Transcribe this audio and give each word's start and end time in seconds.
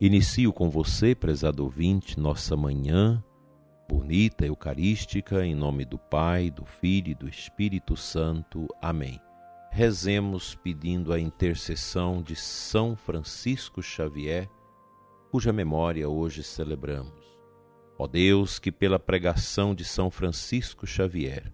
Inicio 0.00 0.52
com 0.52 0.68
você, 0.68 1.14
prezado 1.14 1.62
ouvinte, 1.62 2.18
nossa 2.18 2.56
manhã 2.56 3.22
bonita, 3.88 4.44
eucarística, 4.44 5.46
em 5.46 5.54
nome 5.54 5.84
do 5.84 5.96
Pai, 5.96 6.50
do 6.50 6.64
Filho 6.64 7.10
e 7.10 7.14
do 7.14 7.28
Espírito 7.28 7.96
Santo. 7.96 8.66
Amém. 8.82 9.20
Rezemos 9.70 10.56
pedindo 10.56 11.12
a 11.12 11.20
intercessão 11.20 12.20
de 12.20 12.34
São 12.34 12.96
Francisco 12.96 13.80
Xavier, 13.80 14.48
cuja 15.30 15.52
memória 15.52 16.08
hoje 16.08 16.42
celebramos. 16.42 17.24
Ó 17.96 18.08
Deus, 18.08 18.58
que 18.58 18.72
pela 18.72 18.98
pregação 18.98 19.76
de 19.76 19.84
São 19.84 20.10
Francisco 20.10 20.86
Xavier 20.86 21.52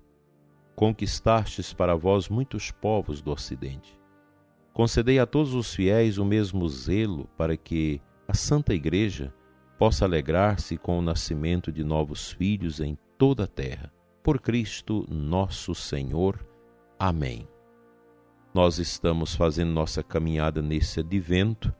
conquistastes 0.75 1.75
para 1.75 1.95
vós 1.95 2.31
muitos 2.31 2.71
povos 2.71 3.21
do 3.21 3.31
Ocidente, 3.31 4.01
concedei 4.73 5.19
a 5.19 5.27
todos 5.27 5.53
os 5.53 5.75
fiéis 5.75 6.17
o 6.17 6.25
mesmo 6.25 6.67
zelo 6.71 7.29
para 7.37 7.55
que 7.55 8.01
a 8.31 8.35
Santa 8.35 8.73
Igreja 8.73 9.35
possa 9.77 10.05
alegrar-se 10.05 10.79
com 10.79 10.97
o 10.97 11.03
nascimento 11.03 11.73
de 11.73 11.83
novos 11.83 12.31
filhos 12.31 12.79
em 12.79 12.97
toda 13.19 13.43
a 13.43 13.47
terra. 13.49 13.93
Por 14.23 14.41
Cristo 14.41 15.05
nosso 15.11 15.75
Senhor. 15.75 16.39
Amém. 16.97 17.49
Nós 18.55 18.79
estamos 18.79 19.35
fazendo 19.35 19.73
nossa 19.73 20.01
caminhada 20.01 20.63
nesse 20.63 21.01
advento 21.01 21.75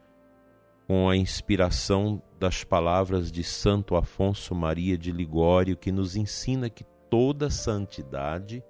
com 0.89 1.09
a 1.09 1.17
inspiração 1.17 2.21
das 2.37 2.65
palavras 2.65 3.31
de 3.31 3.45
Santo 3.45 3.95
Afonso 3.95 4.53
Maria 4.53 4.99
de 4.99 5.13
Ligório, 5.13 5.77
que 5.77 5.93
nos 5.93 6.17
ensina 6.17 6.69
que 6.69 6.83
toda 7.09 7.49
santidade 7.49 8.61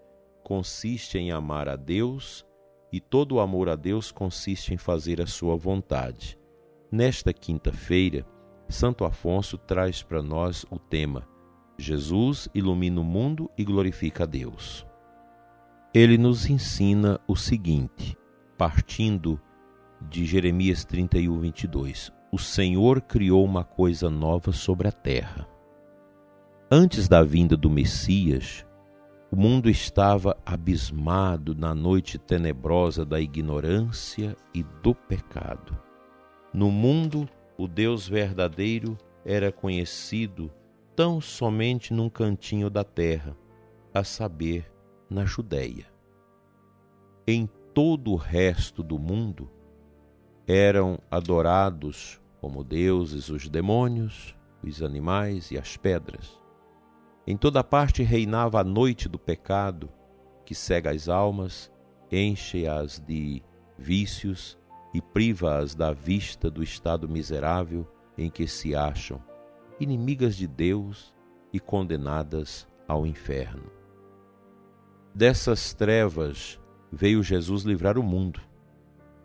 consiste 0.45 1.17
em 1.17 1.33
amar 1.33 1.67
a 1.67 1.77
Deus 1.77 2.45
e 2.93 3.01
todo 3.01 3.41
amor 3.41 3.71
a 3.71 3.75
Deus 3.75 4.13
consiste 4.13 4.75
em 4.75 4.77
fazer 4.77 5.19
a 5.23 5.27
sua 5.27 5.57
vontade. 5.57 6.40
Nesta 6.93 7.33
quinta-feira, 7.33 8.27
Santo 8.69 9.05
Afonso 9.05 9.57
traz 9.57 10.03
para 10.03 10.21
nós 10.23 10.67
o 10.71 10.79
tema 10.79 11.29
Jesus 11.81 12.49
ilumina 12.55 13.01
o 13.01 13.05
mundo 13.05 13.51
e 13.57 13.65
glorifica 13.65 14.25
a 14.25 14.27
Deus. 14.27 14.87
Ele 15.95 16.19
nos 16.19 16.51
ensina 16.51 17.19
o 17.27 17.35
seguinte, 17.35 18.17
partindo 18.59 19.41
de 20.01 20.27
Jeremias 20.27 20.85
31, 20.85 21.41
22. 21.41 22.13
O 22.31 22.39
Senhor 22.39 23.01
criou 23.01 23.45
uma 23.45 23.65
coisa 23.65 24.11
nova 24.11 24.53
sobre 24.53 24.89
a 24.89 24.93
terra. 24.93 25.49
Antes 26.71 27.09
da 27.09 27.23
vinda 27.23 27.57
do 27.57 27.71
Messias, 27.71 28.67
o 29.31 29.37
mundo 29.37 29.71
estava 29.71 30.37
abismado 30.45 31.55
na 31.55 31.75
noite 31.75 32.19
tenebrosa 32.19 33.05
da 33.05 33.21
ignorância 33.21 34.37
e 34.53 34.63
do 34.83 34.95
pecado. 34.95 35.90
No 36.53 36.71
mundo, 36.71 37.29
o 37.57 37.69
Deus 37.69 38.09
verdadeiro 38.09 38.99
era 39.25 39.53
conhecido 39.53 40.51
tão 40.97 41.21
somente 41.21 41.95
num 41.95 42.11
cantinho 42.11 42.69
da 42.69 42.83
terra, 42.83 43.37
a 43.95 44.03
saber, 44.03 44.71
na 45.09 45.25
Judéia. 45.25 45.87
Em 47.27 47.49
todo 47.73 48.13
o 48.13 48.17
resto 48.17 48.83
do 48.83 48.99
mundo 48.99 49.49
eram 50.47 50.99
adorados 51.11 52.21
como 52.41 52.65
deuses 52.65 53.29
os 53.29 53.49
demônios, 53.49 54.37
os 54.63 54.83
animais 54.83 55.51
e 55.53 55.59
as 55.59 55.77
pedras. 55.77 56.41
Em 57.27 57.37
toda 57.37 57.63
parte 57.63 58.03
reinava 58.03 58.61
a 58.61 58.65
noite 58.65 59.09
do 59.09 59.19
pecado, 59.19 59.89
que 60.45 60.55
cega 60.55 60.91
as 60.91 61.09
almas, 61.09 61.71
enche-as 62.11 62.99
de 62.99 63.43
vícios 63.79 64.59
e 64.93 65.01
priva-as 65.01 65.75
da 65.75 65.93
vista 65.93 66.51
do 66.51 66.63
estado 66.63 67.09
miserável 67.09 67.87
em 68.17 68.29
que 68.31 68.47
se 68.47 68.75
acham, 68.75 69.23
inimigas 69.79 70.37
de 70.37 70.47
Deus 70.47 71.15
e 71.53 71.61
condenadas 71.61 72.67
ao 72.87 73.07
inferno. 73.07 73.71
Dessas 75.15 75.73
trevas 75.73 76.61
veio 76.91 77.23
Jesus 77.23 77.63
livrar 77.63 77.99
o 77.99 78.03
mundo. 78.03 78.41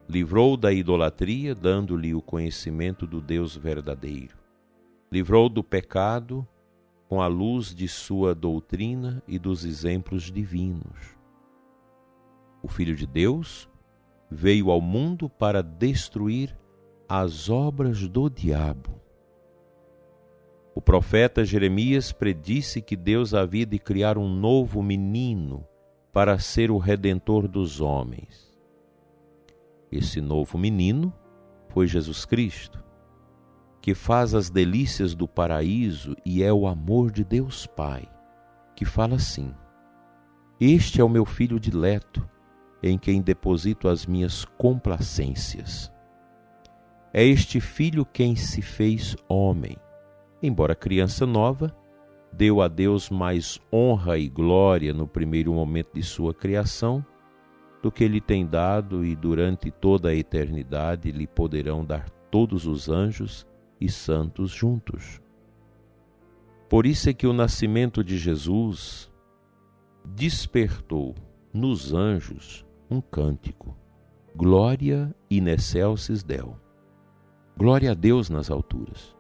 Livrou 0.08 0.56
da 0.56 0.72
idolatria, 0.72 1.56
dando-lhe 1.56 2.14
o 2.14 2.22
conhecimento 2.22 3.08
do 3.08 3.20
Deus 3.20 3.56
verdadeiro. 3.56 4.38
Livrou 5.12 5.50
do 5.50 5.64
pecado, 5.64 6.48
com 7.08 7.22
a 7.22 7.28
luz 7.28 7.74
de 7.74 7.88
sua 7.88 8.34
doutrina 8.34 9.22
e 9.28 9.38
dos 9.38 9.66
exemplos 9.66 10.32
divinos. 10.32 11.16
O 12.62 12.68
Filho 12.68 12.96
de 12.96 13.06
Deus 13.06 13.70
veio 14.30 14.72
ao 14.72 14.82
mundo 14.82 15.30
para 15.30 15.62
destruir 15.62 16.58
as 17.08 17.50
obras 17.50 18.08
do 18.08 18.30
diabo. 18.30 19.02
O 20.74 20.82
profeta 20.82 21.46
Jeremias 21.46 22.12
predisse 22.12 22.82
que 22.82 22.96
Deus 22.96 23.34
havia 23.34 23.66
de 23.66 23.80
criar 23.80 24.18
um 24.18 24.28
novo 24.28 24.84
menino 24.84 25.66
para 26.12 26.38
ser 26.38 26.70
o 26.70 26.78
redentor 26.78 27.48
dos 27.48 27.80
homens. 27.80 28.54
Esse 29.92 30.20
novo 30.20 30.58
menino 30.58 31.14
foi 31.70 31.88
Jesus 31.88 32.26
Cristo, 32.26 32.84
que 33.82 33.94
faz 33.94 34.34
as 34.34 34.50
delícias 34.50 35.14
do 35.14 35.28
paraíso 35.28 36.16
e 36.26 36.44
é 36.44 36.52
o 36.52 36.68
amor 36.68 37.12
de 37.12 37.24
Deus 37.24 37.68
Pai, 37.68 38.10
que 38.76 38.84
fala 38.84 39.16
assim: 39.16 39.54
Este 40.60 41.00
é 41.00 41.04
o 41.04 41.10
meu 41.10 41.24
filho 41.26 41.60
dileto 41.60 42.28
em 42.88 42.98
quem 42.98 43.22
deposito 43.22 43.88
as 43.88 44.06
minhas 44.06 44.46
complacências. 44.46 45.92
É 47.14 47.24
este 47.24 47.60
filho 47.60 48.06
quem 48.06 48.36
se 48.36 48.62
fez 48.62 49.16
homem. 49.28 49.78
Embora 50.42 50.76
criança 50.76 51.26
nova, 51.26 51.76
deu 52.32 52.62
a 52.62 52.68
Deus 52.68 53.10
mais 53.10 53.60
honra 53.72 54.18
e 54.18 54.28
glória 54.28 54.94
no 54.94 55.08
primeiro 55.08 55.54
momento 55.54 55.94
de 55.94 56.04
sua 56.04 56.34
criação 56.34 57.06
do 57.82 57.92
que 57.92 58.08
lhe 58.08 58.20
tem 58.20 58.46
dado 58.46 59.06
e 59.06 59.16
durante 59.16 59.72
toda 59.72 60.10
a 60.10 60.16
eternidade 60.16 61.12
lhe 61.12 61.28
poderão 61.28 61.86
dar 61.86 62.10
todos 62.32 62.66
os 62.66 62.90
anjos 62.90 63.48
e 63.80 63.90
santos 63.90 64.52
juntos. 64.52 65.22
Por 66.68 66.86
isso 66.86 67.10
é 67.10 67.14
que 67.14 67.28
o 67.28 67.34
nascimento 67.34 68.04
de 68.04 68.18
Jesus 68.18 69.10
despertou 70.04 71.16
nos 71.54 71.94
anjos 71.94 72.65
um 72.90 73.02
cântico. 73.02 73.76
Glória 74.36 75.16
in 75.30 75.48
excelsis 75.48 76.24
Deo. 76.24 76.60
Glória 77.58 77.92
a 77.92 77.94
Deus 77.94 78.30
nas 78.30 78.52
alturas. 78.52 79.16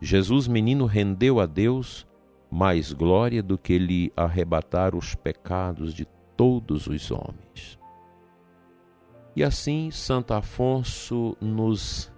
Jesus 0.00 0.48
menino 0.48 0.86
rendeu 0.86 1.40
a 1.40 1.46
Deus 1.46 2.06
mais 2.50 2.92
glória 2.92 3.42
do 3.42 3.58
que 3.58 3.78
lhe 3.78 4.12
arrebatar 4.16 4.94
os 4.94 5.14
pecados 5.14 5.92
de 5.92 6.06
todos 6.36 6.86
os 6.86 7.10
homens. 7.10 7.78
E 9.36 9.44
assim 9.44 9.90
Santo 9.90 10.32
Afonso 10.32 11.36
nos 11.40 12.12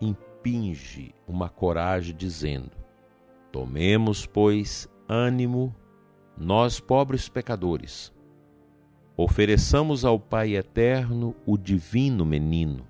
impinge 0.00 1.14
uma 1.26 1.48
coragem 1.48 2.16
dizendo: 2.16 2.72
Tomemos, 3.52 4.26
pois, 4.26 4.88
ânimo, 5.08 5.74
nós 6.36 6.80
pobres 6.80 7.28
pecadores, 7.28 8.12
Ofereçamos 9.18 10.04
ao 10.04 10.20
Pai 10.20 10.56
eterno 10.56 11.34
o 11.46 11.56
divino 11.56 12.22
menino. 12.22 12.86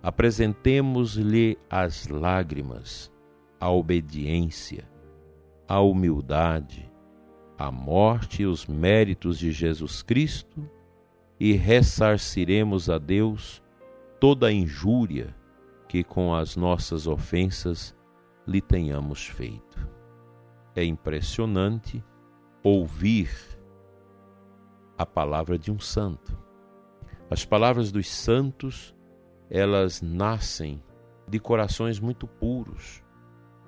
Apresentemos-lhe 0.00 1.58
as 1.68 2.06
lágrimas, 2.06 3.12
a 3.58 3.68
obediência, 3.68 4.88
a 5.66 5.80
humildade, 5.80 6.88
a 7.58 7.68
morte 7.68 8.42
e 8.42 8.46
os 8.46 8.64
méritos 8.68 9.40
de 9.40 9.50
Jesus 9.50 10.02
Cristo 10.02 10.70
e 11.38 11.52
ressarciremos 11.54 12.88
a 12.88 12.96
Deus 12.96 13.60
toda 14.20 14.46
a 14.46 14.52
injúria 14.52 15.34
que 15.88 16.04
com 16.04 16.32
as 16.32 16.54
nossas 16.54 17.08
ofensas 17.08 17.92
lhe 18.46 18.60
tenhamos 18.60 19.26
feito. 19.26 19.88
É 20.76 20.84
impressionante 20.84 22.04
ouvir 22.62 23.59
a 25.00 25.06
palavra 25.06 25.58
de 25.58 25.72
um 25.72 25.80
santo. 25.80 26.36
As 27.30 27.42
palavras 27.42 27.90
dos 27.90 28.06
santos, 28.06 28.94
elas 29.48 30.02
nascem 30.02 30.82
de 31.26 31.40
corações 31.40 31.98
muito 31.98 32.26
puros, 32.26 33.02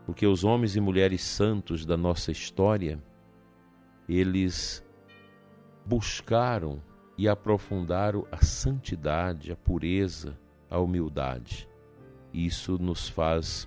porque 0.04 0.26
os 0.26 0.44
homens 0.44 0.76
e 0.76 0.80
mulheres 0.80 1.22
santos 1.22 1.86
da 1.86 1.96
nossa 1.96 2.30
história, 2.30 3.02
eles 4.06 4.84
buscaram 5.86 6.82
e 7.16 7.26
aprofundaram 7.26 8.26
a 8.30 8.44
santidade, 8.44 9.50
a 9.50 9.56
pureza, 9.56 10.38
a 10.68 10.78
humildade. 10.78 11.66
Isso 12.30 12.76
nos 12.76 13.08
faz 13.08 13.66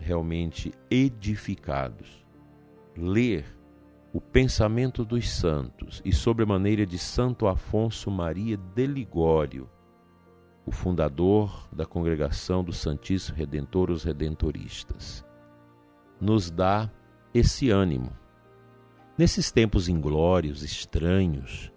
realmente 0.00 0.72
edificados. 0.90 2.26
Ler 2.96 3.55
o 4.16 4.20
pensamento 4.22 5.04
dos 5.04 5.28
santos 5.28 6.00
e 6.02 6.10
sobremaneira 6.10 6.86
de 6.86 6.96
Santo 6.96 7.46
Afonso 7.46 8.10
Maria 8.10 8.56
de 8.56 8.86
Ligório, 8.86 9.68
o 10.64 10.70
fundador 10.70 11.68
da 11.70 11.84
congregação 11.84 12.64
do 12.64 12.72
Santíssimo 12.72 13.36
Redentor, 13.36 13.90
os 13.90 14.04
Redentoristas, 14.04 15.22
nos 16.18 16.50
dá 16.50 16.90
esse 17.34 17.68
ânimo. 17.68 18.10
Nesses 19.18 19.52
tempos 19.52 19.86
inglórios, 19.86 20.62
estranhos, 20.62 21.70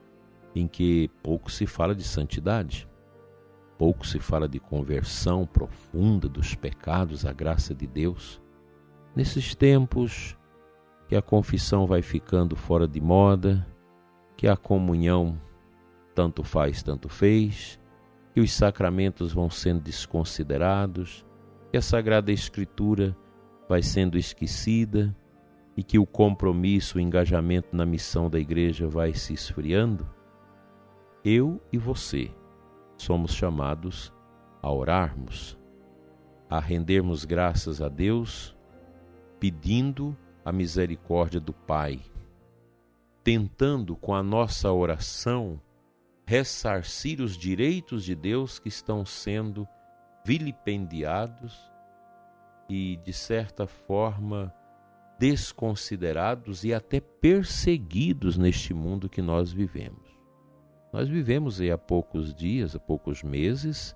em 0.56 0.66
que 0.66 1.10
pouco 1.22 1.52
se 1.52 1.68
fala 1.68 1.94
de 1.94 2.06
santidade, 2.06 2.88
pouco 3.78 4.08
se 4.08 4.18
fala 4.18 4.48
de 4.48 4.62
conversão 4.62 5.46
profunda 5.46 6.30
dos 6.30 6.56
pecados 6.56 7.26
à 7.26 7.34
graça 7.34 7.76
de 7.76 7.86
Deus, 7.86 8.42
nesses 9.14 9.54
tempos 9.54 10.39
que 11.10 11.16
a 11.16 11.24
confissão 11.24 11.88
vai 11.88 12.04
ficando 12.04 12.56
fora 12.56 12.88
de 12.88 13.02
moda, 13.02 13.66
que 14.38 14.48
a 14.48 14.56
comunhão 14.56 15.42
tanto 16.14 16.44
faz, 16.44 16.84
tanto 16.84 17.10
fez, 17.10 17.80
que 18.32 18.40
os 18.40 18.54
sacramentos 18.54 19.34
vão 19.34 19.50
sendo 19.50 19.82
desconsiderados, 19.82 21.26
que 21.72 21.78
a 21.78 21.82
Sagrada 21.82 22.32
Escritura 22.32 23.18
vai 23.68 23.82
sendo 23.82 24.20
esquecida 24.20 25.16
e 25.76 25.82
que 25.82 25.98
o 25.98 26.06
compromisso, 26.06 27.00
o 27.00 27.02
engajamento 27.02 27.76
na 27.76 27.88
missão 27.88 28.30
da 28.30 28.40
igreja 28.40 28.88
vai 28.88 29.12
se 29.16 29.34
esfriando, 29.34 30.08
eu 31.26 31.60
e 31.74 31.78
você 31.80 32.30
somos 32.98 33.34
chamados 33.34 34.14
a 34.62 34.72
orarmos, 34.72 35.58
a 36.48 36.60
rendermos 36.60 37.26
graças 37.26 37.82
a 37.82 37.90
Deus, 37.90 38.56
pedindo 39.40 40.16
a 40.50 40.52
misericórdia 40.52 41.40
do 41.40 41.54
Pai, 41.54 42.02
tentando 43.24 43.96
com 43.96 44.16
a 44.16 44.24
nossa 44.24 44.72
oração 44.72 45.62
ressarcir 46.26 47.22
os 47.22 47.38
direitos 47.38 48.04
de 48.04 48.16
Deus 48.16 48.58
que 48.58 48.68
estão 48.68 49.06
sendo 49.06 49.68
vilipendiados 50.26 51.56
e, 52.68 52.98
de 52.98 53.14
certa 53.14 53.68
forma, 53.68 54.52
desconsiderados 55.20 56.64
e 56.64 56.74
até 56.74 57.00
perseguidos 57.00 58.36
neste 58.36 58.74
mundo 58.74 59.08
que 59.08 59.22
nós 59.22 59.52
vivemos. 59.52 60.10
Nós 60.92 61.08
vivemos 61.08 61.62
há 61.62 61.78
poucos 61.78 62.34
dias, 62.34 62.76
há 62.76 62.80
poucos 62.80 63.22
meses, 63.22 63.96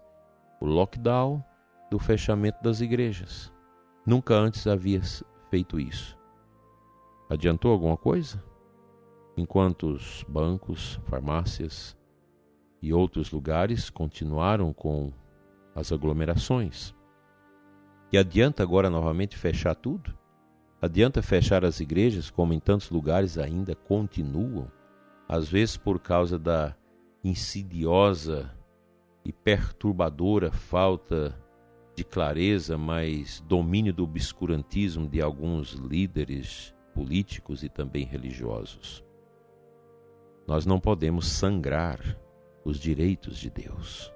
o 0.62 0.68
lockdown 0.68 1.44
do 1.90 1.98
fechamento 1.98 2.62
das 2.62 2.80
igrejas. 2.80 3.52
Nunca 4.06 4.36
antes 4.36 4.68
havia 4.68 5.02
feito 5.50 5.80
isso. 5.80 6.22
Adiantou 7.30 7.72
alguma 7.72 7.98
coisa? 7.98 8.44
Enquanto 9.36 9.88
os 9.88 10.24
bancos, 10.28 11.00
farmácias 11.06 11.98
e 12.82 12.94
outros 12.94 13.32
lugares 13.32 13.90
continuaram 13.90 14.74
com 14.74 15.12
as 15.74 15.92
aglomerações. 15.92 16.94
E 18.12 18.18
adianta 18.18 18.62
agora 18.62 18.90
novamente 18.90 19.38
fechar 19.38 19.74
tudo? 19.74 20.16
Adianta 20.82 21.22
fechar 21.22 21.64
as 21.64 21.80
igrejas, 21.80 22.30
como 22.30 22.54
em 22.54 22.60
tantos 22.60 22.90
lugares 22.90 23.38
ainda 23.38 23.74
continuam, 23.74 24.70
às 25.28 25.48
vezes 25.50 25.78
por 25.78 26.00
causa 26.00 26.38
da 26.38 26.76
insidiosa 27.24 28.52
e 29.24 29.32
perturbadora 29.32 30.52
falta 30.52 31.36
de 31.96 32.04
clareza, 32.04 32.78
mas 32.78 33.40
domínio 33.48 33.94
do 33.94 34.04
obscurantismo 34.04 35.08
de 35.08 35.22
alguns 35.22 35.72
líderes 35.72 36.76
políticos 36.94 37.64
e 37.64 37.70
também 37.70 38.06
religiosos. 38.06 39.04
Nós 40.48 40.66
não 40.66 40.80
podemos 40.80 41.28
sangrar 41.28 42.00
os 42.64 42.80
direitos 42.80 43.38
de 43.38 43.50
Deus. 43.50 44.14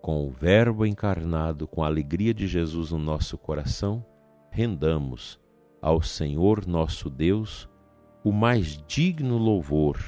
Com 0.00 0.26
o 0.26 0.30
Verbo 0.30 0.86
encarnado, 0.86 1.66
com 1.66 1.82
a 1.82 1.86
alegria 1.86 2.32
de 2.32 2.46
Jesus 2.46 2.90
no 2.90 2.98
nosso 2.98 3.36
coração, 3.36 4.04
rendamos 4.50 5.38
ao 5.80 6.02
Senhor 6.02 6.66
nosso 6.66 7.08
Deus 7.08 7.68
o 8.24 8.32
mais 8.32 8.82
digno 8.86 9.38
louvor, 9.38 9.98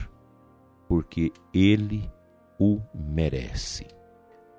porque 0.88 1.32
Ele 1.52 2.10
o 2.58 2.80
merece. 2.94 3.86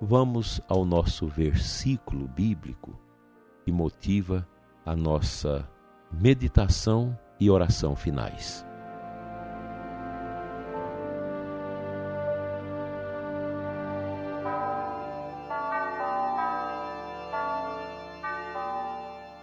Vamos 0.00 0.60
ao 0.68 0.84
nosso 0.84 1.26
versículo 1.26 2.28
bíblico 2.28 2.98
que 3.64 3.72
motiva 3.72 4.46
a 4.84 4.94
nossa 4.94 5.68
meditação 6.20 7.18
e 7.40 7.50
oração 7.50 7.96
finais. 7.96 8.64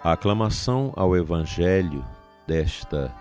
A 0.03 0.13
aclamação 0.13 0.91
ao 0.95 1.15
Evangelho 1.15 2.03
desta 2.47 3.13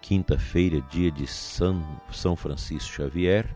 quinta-feira, 0.00 0.80
dia 0.90 1.10
de 1.10 1.26
São, 1.26 1.84
São 2.10 2.34
Francisco 2.34 2.90
Xavier, 2.90 3.54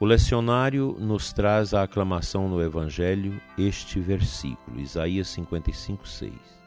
o 0.00 0.04
lecionário 0.04 0.96
nos 0.98 1.32
traz 1.32 1.72
a 1.72 1.84
aclamação 1.84 2.48
no 2.48 2.60
Evangelho 2.60 3.40
este 3.56 4.00
versículo, 4.00 4.80
Isaías 4.80 5.28
55, 5.28 6.08
6. 6.08 6.63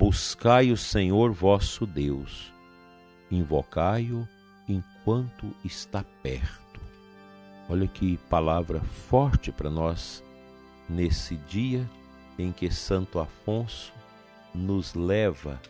Buscai 0.00 0.72
o 0.72 0.78
Senhor 0.78 1.30
vosso 1.30 1.84
Deus, 1.84 2.50
invocai-o 3.30 4.26
enquanto 4.66 5.54
está 5.62 6.02
perto. 6.22 6.80
Olha 7.68 7.86
que 7.86 8.16
palavra 8.30 8.80
forte 8.80 9.52
para 9.52 9.68
nós 9.68 10.24
nesse 10.88 11.36
dia 11.36 11.86
em 12.38 12.50
que 12.50 12.70
Santo 12.70 13.18
Afonso 13.18 13.92
nos 14.54 14.94
leva 14.94 15.60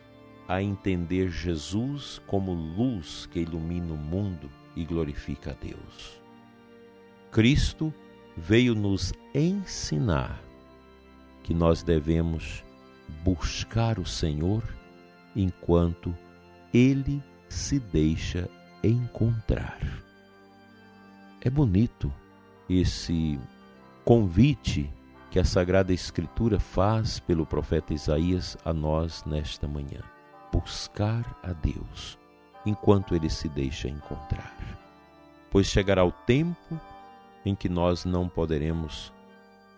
a 0.47 0.63
entender 0.63 1.29
Jesus 1.29 2.23
como 2.29 2.53
luz 2.53 3.27
que 3.27 3.41
ilumina 3.41 3.93
o 3.93 3.97
mundo 3.97 4.49
e 4.77 4.85
glorifica 4.85 5.51
a 5.51 5.55
Deus. 5.55 6.23
Cristo 7.33 7.93
veio 8.37 8.77
nos 8.77 9.13
ensinar 9.35 10.41
que 11.43 11.53
nós 11.53 11.83
devemos 11.83 12.63
buscar 13.25 13.99
o 13.99 14.07
Senhor 14.07 14.63
enquanto 15.35 16.17
ele 16.73 17.23
se 17.49 17.79
deixa 17.79 18.49
encontrar. 18.83 19.79
É 21.41 21.51
bonito 21.51 22.13
esse 22.69 23.39
convite 24.05 24.91
que 25.31 25.39
a 25.39 25.45
Sagrada 25.45 25.93
Escritura 25.93 26.59
faz 26.59 27.21
pelo 27.21 27.47
profeta 27.47 27.95
Isaías 27.95 28.57
a 28.65 28.73
nós 28.73 29.25
nesta 29.25 29.67
manhã. 29.67 30.01
Buscar 30.53 31.39
a 31.43 31.53
Deus 31.53 32.19
enquanto 32.67 33.15
ele 33.15 33.31
se 33.31 33.49
deixa 33.49 33.89
encontrar. 33.89 34.55
Pois 35.51 35.67
chegará 35.67 36.05
o 36.05 36.13
tempo 36.13 36.81
em 37.45 37.55
que 37.55 37.69
nós 37.69 38.05
não 38.05 38.29
poderemos 38.29 39.13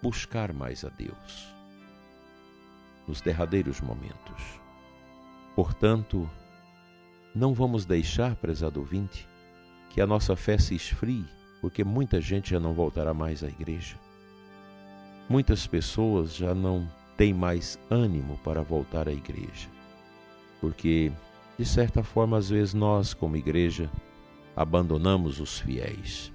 buscar 0.02 0.52
mais 0.52 0.84
a 0.84 0.88
Deus 0.88 1.61
nos 3.06 3.20
derradeiros 3.20 3.80
momentos. 3.80 4.60
Portanto, 5.54 6.28
não 7.34 7.52
vamos 7.54 7.84
deixar, 7.84 8.34
prezado 8.36 8.80
ouvinte, 8.80 9.28
que 9.90 10.00
a 10.00 10.06
nossa 10.06 10.34
fé 10.36 10.56
se 10.58 10.74
esfrie, 10.74 11.26
porque 11.60 11.84
muita 11.84 12.20
gente 12.20 12.50
já 12.50 12.60
não 12.60 12.72
voltará 12.72 13.12
mais 13.12 13.44
à 13.44 13.48
igreja. 13.48 13.96
Muitas 15.28 15.66
pessoas 15.66 16.34
já 16.34 16.54
não 16.54 16.90
têm 17.16 17.32
mais 17.32 17.78
ânimo 17.90 18.38
para 18.38 18.62
voltar 18.62 19.08
à 19.08 19.12
igreja, 19.12 19.68
porque, 20.60 21.12
de 21.58 21.64
certa 21.64 22.02
forma, 22.02 22.38
às 22.38 22.50
vezes 22.50 22.74
nós, 22.74 23.14
como 23.14 23.36
igreja, 23.36 23.90
abandonamos 24.56 25.40
os 25.40 25.58
fiéis. 25.58 26.32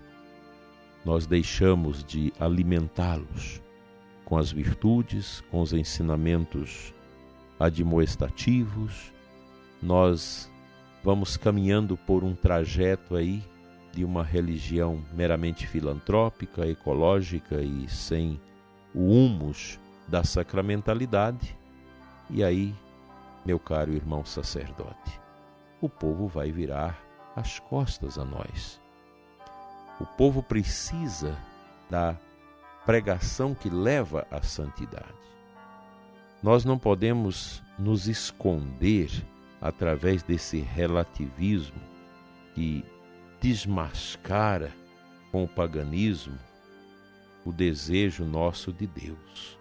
Nós 1.04 1.26
deixamos 1.26 2.04
de 2.04 2.34
alimentá-los 2.40 3.62
com 4.28 4.38
as 4.38 4.52
virtudes, 4.52 5.42
com 5.50 5.62
os 5.62 5.72
ensinamentos 5.72 6.94
admoestativos, 7.58 9.14
nós 9.82 10.52
vamos 11.02 11.38
caminhando 11.38 11.96
por 11.96 12.26
um 12.26 12.36
trajeto 12.36 13.16
aí 13.16 13.42
de 13.94 14.04
uma 14.04 14.26
religião 14.26 15.02
meramente 15.14 15.66
filantrópica, 15.66 16.68
ecológica 16.68 17.62
e 17.62 17.88
sem 17.88 18.38
o 18.94 19.14
humus 19.14 19.80
da 20.10 20.26
sacramentalidade, 20.26 21.58
e 22.30 22.44
aí 22.44 22.76
meu 23.46 23.58
caro 23.58 23.94
irmão 23.94 24.26
sacerdote, 24.26 25.22
o 25.80 25.88
povo 25.88 26.28
vai 26.28 26.52
virar 26.52 27.02
as 27.34 27.60
costas 27.60 28.20
a 28.20 28.26
nós. 28.26 28.78
O 30.02 30.06
povo 30.06 30.44
precisa 30.44 31.38
da 31.90 32.18
pregação 32.88 33.54
que 33.54 33.70
leva 33.70 34.26
à 34.32 34.42
santidade. 34.42 35.14
Nós 36.42 36.64
não 36.64 36.80
podemos 36.80 37.62
nos 37.78 38.08
esconder 38.08 39.12
através 39.60 40.24
desse 40.24 40.62
relativismo 40.62 41.82
que 42.56 42.86
desmascara 43.42 44.72
com 45.34 45.44
o 45.44 45.48
paganismo 45.50 46.40
o 47.44 47.52
desejo 47.52 48.24
nosso 48.24 48.72
de 48.72 48.88
Deus. 48.88 49.60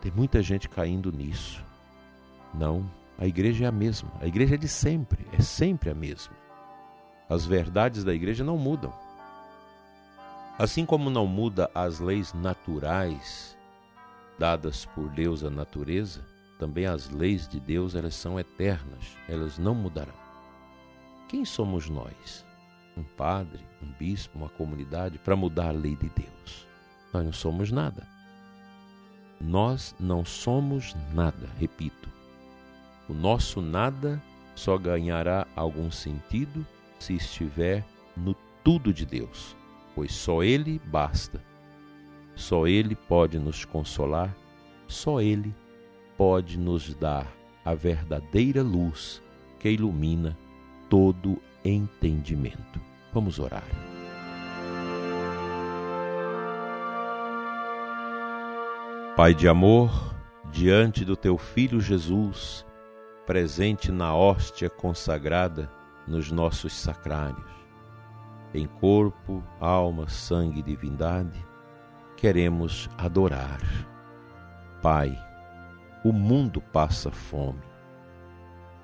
Tem 0.00 0.12
muita 0.12 0.40
gente 0.40 0.68
caindo 0.68 1.10
nisso. 1.10 1.64
Não, 2.54 2.88
a 3.18 3.26
igreja 3.26 3.64
é 3.64 3.68
a 3.68 3.72
mesma. 3.72 4.12
A 4.20 4.28
igreja 4.28 4.54
é 4.54 4.58
de 4.58 4.68
sempre, 4.68 5.26
é 5.32 5.42
sempre 5.42 5.90
a 5.90 5.94
mesma. 5.94 6.36
As 7.28 7.44
verdades 7.44 8.04
da 8.04 8.14
igreja 8.14 8.44
não 8.44 8.56
mudam. 8.56 9.05
Assim 10.58 10.86
como 10.86 11.10
não 11.10 11.26
muda 11.26 11.70
as 11.74 12.00
leis 12.00 12.32
naturais 12.32 13.54
dadas 14.38 14.86
por 14.86 15.10
Deus 15.10 15.44
à 15.44 15.50
natureza, 15.50 16.24
também 16.58 16.86
as 16.86 17.10
leis 17.10 17.46
de 17.46 17.60
Deus 17.60 17.94
elas 17.94 18.14
são 18.14 18.40
eternas, 18.40 19.18
elas 19.28 19.58
não 19.58 19.74
mudarão. 19.74 20.14
Quem 21.28 21.44
somos 21.44 21.90
nós? 21.90 22.42
Um 22.96 23.02
padre, 23.02 23.62
um 23.82 23.92
bispo, 23.98 24.38
uma 24.38 24.48
comunidade 24.48 25.18
para 25.18 25.36
mudar 25.36 25.68
a 25.68 25.72
lei 25.72 25.94
de 25.94 26.08
Deus? 26.08 26.66
Nós 27.12 27.22
não 27.22 27.32
somos 27.34 27.70
nada. 27.70 28.08
Nós 29.38 29.94
não 30.00 30.24
somos 30.24 30.96
nada, 31.12 31.50
repito. 31.58 32.08
O 33.10 33.12
nosso 33.12 33.60
nada 33.60 34.22
só 34.54 34.78
ganhará 34.78 35.46
algum 35.54 35.90
sentido 35.90 36.66
se 36.98 37.14
estiver 37.14 37.84
no 38.16 38.34
tudo 38.64 38.90
de 38.90 39.04
Deus 39.04 39.54
pois 39.96 40.12
só 40.12 40.44
Ele 40.44 40.80
basta. 40.84 41.42
Só 42.34 42.66
Ele 42.66 42.94
pode 42.94 43.38
nos 43.38 43.64
consolar, 43.64 44.36
só 44.86 45.22
Ele 45.22 45.54
pode 46.18 46.58
nos 46.58 46.94
dar 46.94 47.26
a 47.64 47.74
verdadeira 47.74 48.62
luz 48.62 49.22
que 49.58 49.70
ilumina 49.70 50.38
todo 50.90 51.40
entendimento. 51.64 52.80
Vamos 53.12 53.38
orar. 53.38 53.64
Pai 59.16 59.32
de 59.32 59.48
amor, 59.48 60.14
diante 60.52 61.02
do 61.02 61.16
teu 61.16 61.38
Filho 61.38 61.80
Jesus, 61.80 62.66
presente 63.24 63.90
na 63.90 64.14
hóstia 64.14 64.68
consagrada 64.68 65.72
nos 66.06 66.30
nossos 66.30 66.74
sacrários, 66.74 67.50
em 68.56 68.66
corpo, 68.66 69.42
alma, 69.60 70.08
sangue 70.08 70.60
e 70.60 70.62
divindade, 70.62 71.44
queremos 72.16 72.88
adorar. 72.96 73.60
Pai, 74.82 75.18
o 76.04 76.12
mundo 76.12 76.60
passa 76.60 77.10
fome, 77.10 77.62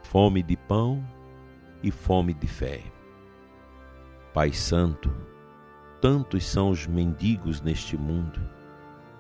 fome 0.03 0.43
de 0.43 0.57
pão 0.57 1.03
e 1.83 1.91
fome 1.91 2.35
de 2.35 2.47
fé. 2.47 2.83
Pai 4.35 4.53
Santo, 4.53 5.15
tantos 6.01 6.45
são 6.45 6.71
os 6.71 6.87
mendigos 6.87 7.61
neste 7.61 7.97
mundo, 7.97 8.41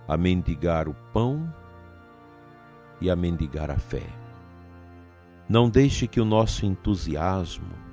a 0.09 0.17
mendigar 0.17 0.89
o 0.89 0.95
pão 1.13 1.53
e 3.01 3.11
a 3.11 3.17
mendigar 3.17 3.71
a 3.71 3.79
fé. 3.79 4.07
Não 5.49 5.69
deixe 5.69 6.07
que 6.07 6.21
o 6.21 6.25
nosso 6.25 6.67
entusiasmo, 6.67 7.92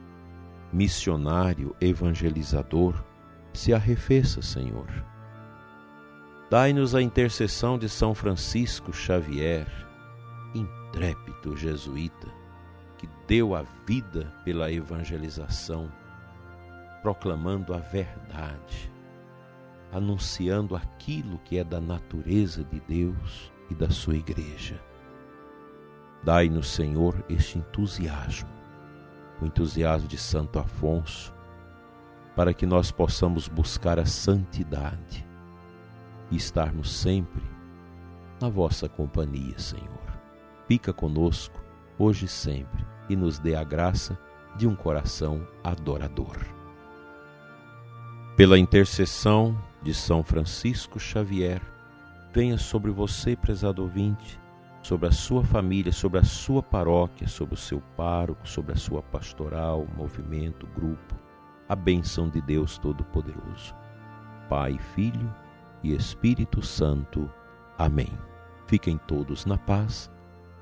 missionário 0.72 1.76
evangelizador, 1.82 3.04
se 3.54 3.74
arrefeça, 3.74 4.42
Senhor. 4.42 4.88
Dai-nos 6.50 6.96
a 6.96 7.02
intercessão 7.02 7.78
de 7.78 7.88
São 7.88 8.14
Francisco 8.14 8.92
Xavier, 8.94 9.68
intrépido 10.54 11.56
jesuíta, 11.56 12.28
que 12.98 13.08
deu 13.28 13.56
a 13.56 13.64
vida 13.86 14.34
pela 14.44 14.72
evangelização, 14.72 15.92
proclamando 17.02 17.74
a 17.74 17.78
verdade, 17.78 18.92
anunciando 19.92 20.76
aquilo 20.76 21.40
que 21.40 21.58
é 21.58 21.64
da 21.64 21.80
natureza 21.80 22.64
de 22.64 22.80
Deus 22.82 23.52
e 23.70 23.76
da 23.76 23.90
sua 23.90 24.16
igreja. 24.16 24.80
Dai-nos, 26.24 26.70
Senhor, 26.70 27.24
este 27.30 27.60
entusiasmo 27.60 28.59
o 29.42 29.46
entusiasmo 29.46 30.08
de 30.08 30.18
Santo 30.18 30.60
Afonso, 30.60 31.34
para 32.36 32.54
que 32.54 32.66
nós 32.66 32.92
possamos 32.92 33.48
buscar 33.48 34.00
a 34.00 34.06
santidade 34.06 35.28
e 36.32 36.38
estarmos 36.38 36.92
sempre 36.92 37.44
na 38.40 38.50
vossa 38.50 38.88
companhia, 38.88 39.58
Senhor. 39.58 39.88
Fica 40.68 40.94
conosco, 40.94 41.60
hoje 41.98 42.26
e 42.26 42.30
sempre, 42.30 42.86
e 43.10 43.16
nos 43.16 43.40
dê 43.40 43.56
a 43.56 43.64
graça 43.64 44.18
de 44.56 44.68
um 44.68 44.76
coração 44.76 45.46
adorador. 45.64 46.38
Pela 48.38 48.58
intercessão 48.58 49.62
de 49.82 49.94
São 49.94 50.24
Francisco 50.24 51.00
Xavier, 51.00 51.62
venha 52.34 52.58
sobre 52.58 52.92
você, 52.92 53.36
prezado 53.36 53.82
ouvinte, 53.82 54.39
sobre 54.82 55.08
a 55.08 55.12
sua 55.12 55.44
família, 55.44 55.92
sobre 55.92 56.20
a 56.20 56.24
sua 56.24 56.64
paróquia, 56.64 57.28
sobre 57.28 57.56
o 57.56 57.58
seu 57.58 57.82
pároco, 57.96 58.48
sobre 58.48 58.74
a 58.74 58.76
sua 58.76 59.02
pastoral, 59.02 59.86
movimento, 59.96 60.68
grupo, 60.68 61.16
a 61.68 61.76
bênção 61.76 62.30
de 62.30 62.42
Deus 62.42 62.78
Todo-Poderoso. 62.78 63.76
Pai, 64.50 64.78
Filho 64.96 65.34
e 65.84 65.94
Espírito 65.94 66.62
Santo. 66.62 67.30
Amém. 67.78 68.10
Fiquem 68.68 68.98
todos 69.08 69.46
na 69.46 69.58
paz 69.58 70.12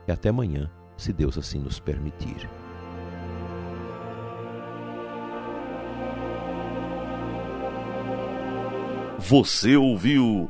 e 0.07 0.11
até 0.11 0.29
amanhã, 0.29 0.69
se 0.95 1.13
Deus 1.13 1.37
assim 1.37 1.59
nos 1.59 1.79
permitir. 1.79 2.49
Você 9.19 9.75
ouviu 9.75 10.49